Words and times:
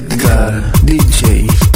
Edgar 0.00 0.72
DJ. 0.82 1.69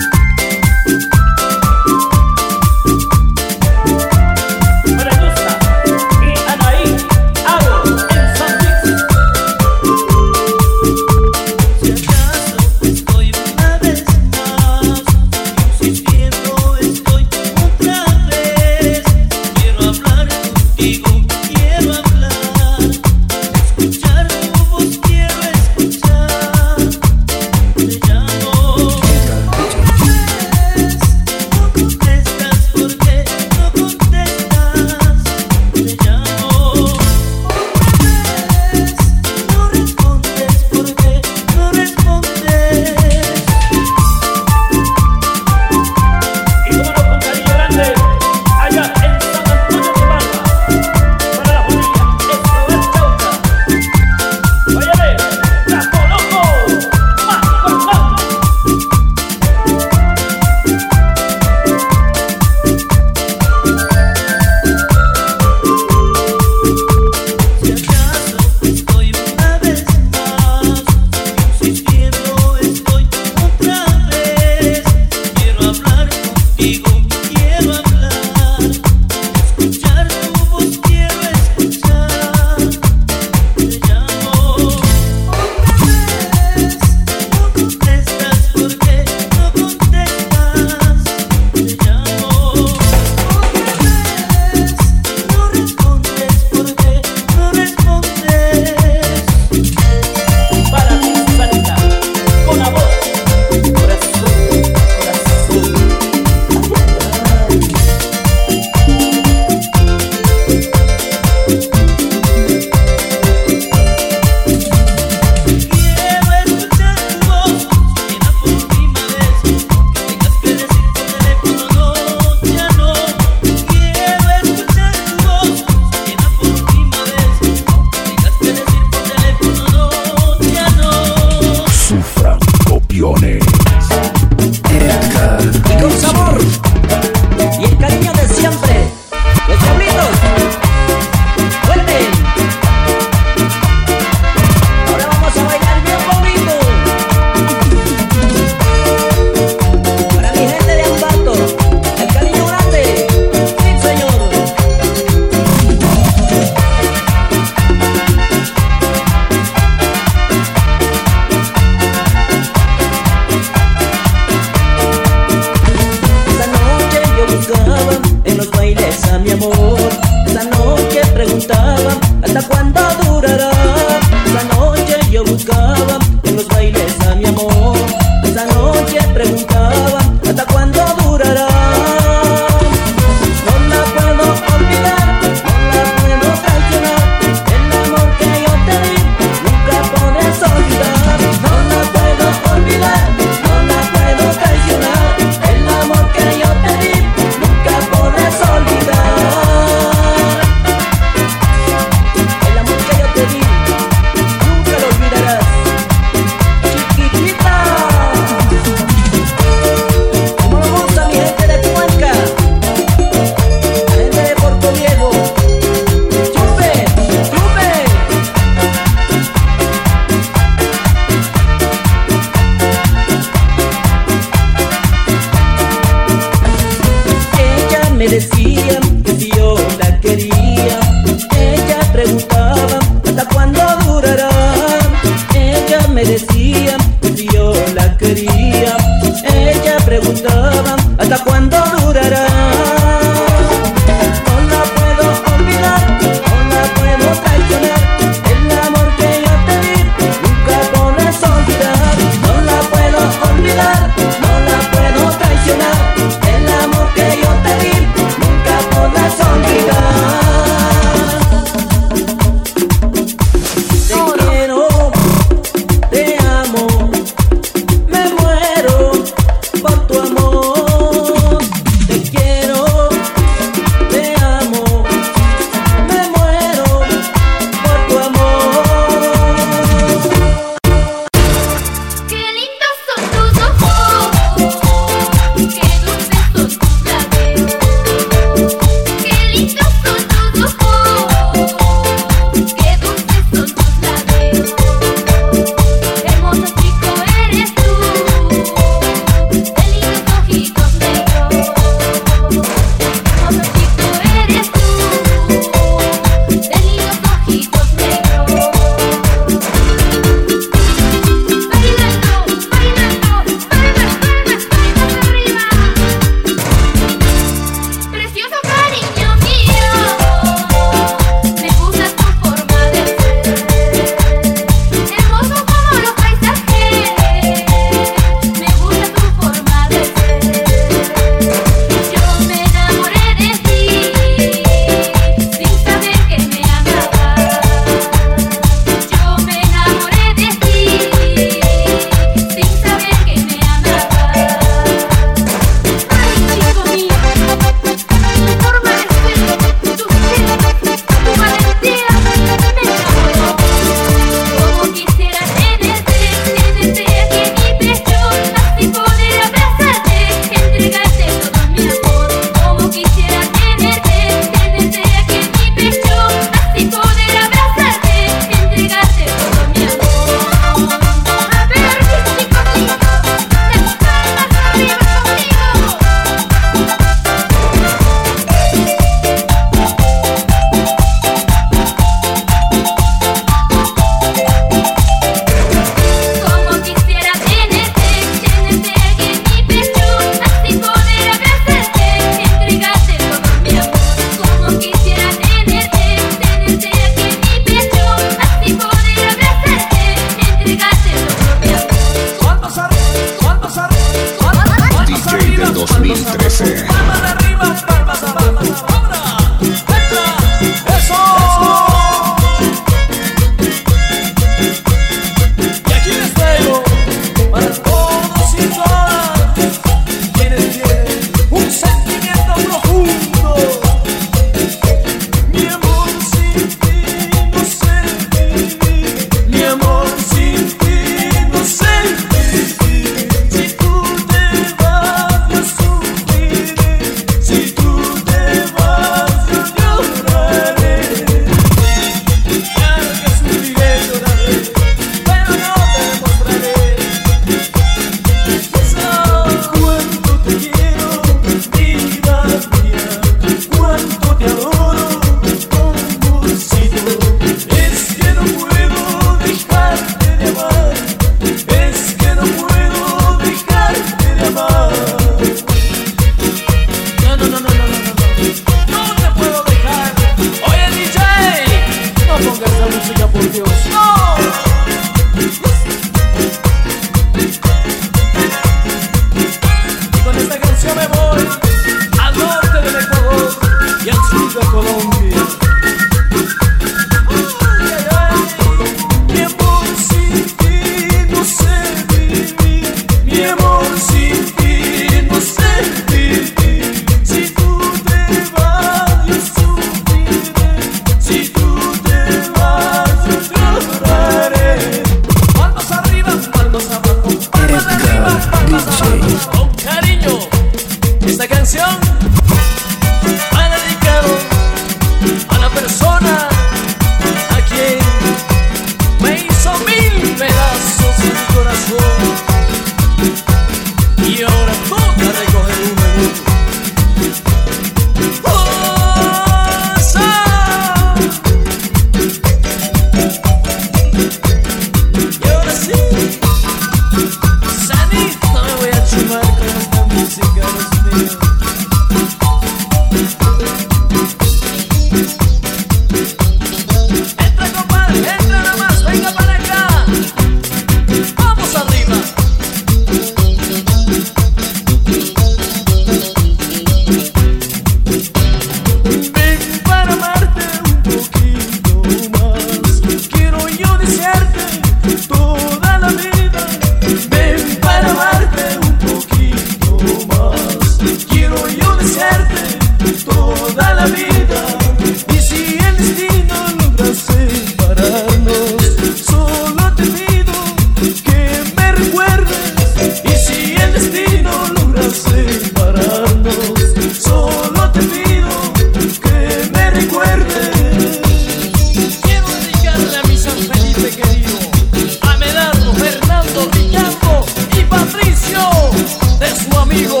Su 599.36 599.58
amigo 599.58 600.00